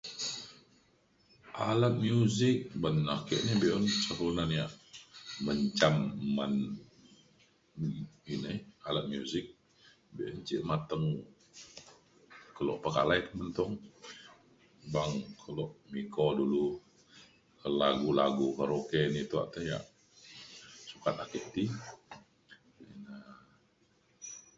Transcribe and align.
alat 1.71 1.93
muzik 2.05 2.57
ban 2.81 2.97
ake 3.15 3.35
ni 3.45 3.53
be’un 3.61 3.85
ca 4.05 4.11
kelunan 4.17 4.51
yak 4.59 4.71
menjam 5.45 5.95
men 6.35 6.53
inei 8.33 8.59
alat 8.87 9.05
muzik. 9.13 9.45
be’un 10.15 10.37
ce 10.47 10.55
mateng 10.69 11.05
kelo 12.55 12.73
pekalai 12.83 13.21
pementung 13.27 13.73
beng 14.93 15.13
kulo 15.41 15.65
miko 15.93 16.25
dulu 16.39 16.65
lagu 17.81 18.09
lagu 18.19 18.47
karaoke 18.57 18.99
ni 19.13 19.21
tuak. 19.31 19.31
tuak 19.31 19.47
te 19.53 19.59
yak 19.69 19.83
sukat 20.89 21.15
ake 21.23 21.39
ti 21.53 21.63